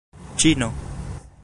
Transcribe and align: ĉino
ĉino 0.43 0.71